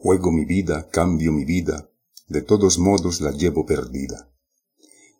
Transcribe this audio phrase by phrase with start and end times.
[0.00, 1.90] Juego mi vida, cambio mi vida,
[2.28, 4.30] de todos modos la llevo perdida.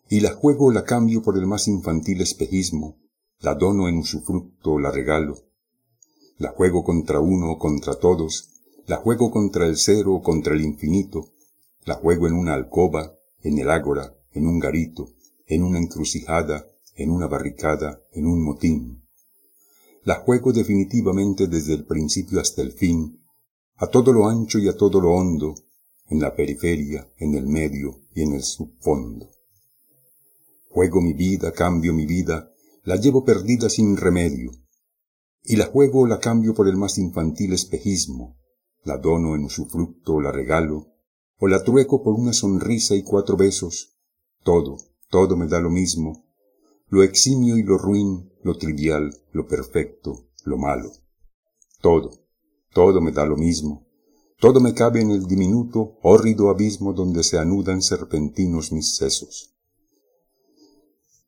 [0.09, 2.97] Y la juego o la cambio por el más infantil espejismo,
[3.41, 5.37] la dono en usufructo la regalo.
[6.37, 8.51] La juego contra uno o contra todos,
[8.87, 11.33] la juego contra el cero o contra el infinito,
[11.83, 15.09] la juego en una alcoba, en el ágora, en un garito,
[15.45, 16.65] en una encrucijada,
[16.95, 19.03] en una barricada, en un motín.
[20.05, 23.19] La juego definitivamente desde el principio hasta el fin,
[23.81, 25.55] a todo lo ancho y a todo lo hondo,
[26.09, 29.29] en la periferia, en el medio y en el subfondo.
[30.67, 32.51] Juego mi vida, cambio mi vida,
[32.83, 34.51] la llevo perdida sin remedio,
[35.43, 38.37] y la juego o la cambio por el más infantil espejismo,
[38.83, 40.87] la dono en usufructo o la regalo,
[41.37, 43.95] o la trueco por una sonrisa y cuatro besos,
[44.43, 44.75] todo,
[45.09, 46.25] todo me da lo mismo,
[46.89, 50.91] lo eximio y lo ruin, lo trivial, lo perfecto, lo malo,
[51.79, 52.28] todo,
[52.73, 53.87] todo me da lo mismo,
[54.39, 59.53] todo me cabe en el diminuto, hórrido abismo donde se anudan serpentinos mis sesos.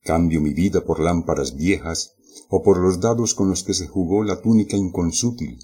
[0.04, 2.16] Cambio mi vida por lámparas viejas,
[2.50, 5.60] o por los dados con los que se jugó la túnica inconsútil,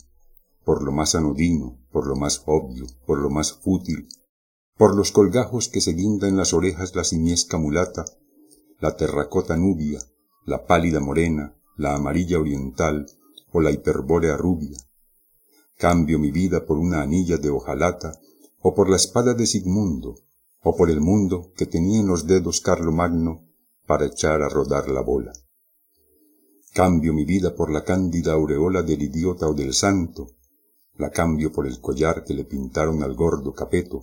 [0.65, 4.09] por lo más anodino, por lo más obvio, por lo más fútil,
[4.77, 8.03] por los colgajos que se guinda en las orejas la simiesca mulata,
[8.79, 9.99] la terracota nubia,
[10.45, 13.07] la pálida morena, la amarilla oriental
[13.51, 14.77] o la hiperbórea rubia,
[15.77, 18.19] Cambio mi vida por una anilla de hojalata,
[18.61, 20.15] o por la espada de Sigmundo,
[20.63, 23.45] o por el mundo que tenía en los dedos Carlo Magno
[23.85, 25.33] para echar a rodar la bola.
[26.73, 30.31] Cambio mi vida por la cándida aureola del idiota o del santo,
[30.95, 34.01] la cambio por el collar que le pintaron al gordo Capeto,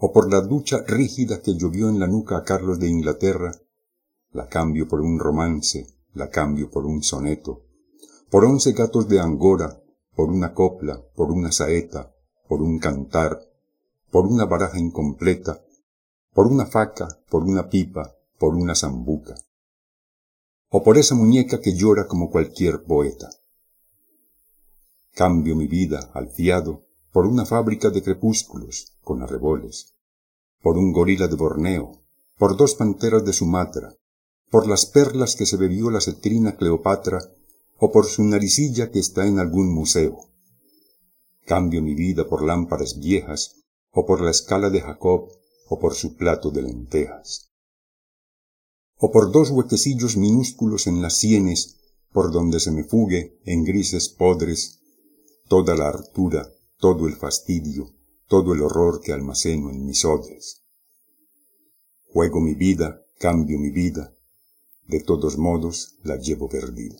[0.00, 3.52] o por la ducha rígida que llovió en la nuca a Carlos de Inglaterra,
[4.32, 7.62] la cambio por un romance, la cambio por un soneto,
[8.30, 9.80] por once gatos de Angora,
[10.18, 12.12] por una copla, por una saeta,
[12.48, 13.38] por un cantar,
[14.10, 15.62] por una baraja incompleta,
[16.34, 19.36] por una faca, por una pipa, por una zambuca,
[20.70, 23.30] o por esa muñeca que llora como cualquier poeta.
[25.14, 29.94] Cambio mi vida, al fiado, por una fábrica de crepúsculos, con arreboles,
[30.60, 31.92] por un gorila de Borneo,
[32.36, 33.94] por dos panteras de Sumatra,
[34.50, 37.20] por las perlas que se bebió la cetrina Cleopatra
[37.78, 40.28] o por su naricilla que está en algún museo.
[41.46, 43.54] Cambio mi vida por lámparas viejas,
[43.90, 45.30] o por la escala de Jacob,
[45.68, 47.50] o por su plato de lentejas.
[48.96, 51.76] O por dos huequecillos minúsculos en las sienes,
[52.12, 54.80] por donde se me fugue, en grises podres,
[55.48, 57.90] toda la hartura, todo el fastidio,
[58.26, 60.62] todo el horror que almaceno en mis odres.
[62.12, 64.14] Juego mi vida, cambio mi vida,
[64.86, 66.98] de todos modos la llevo perdida.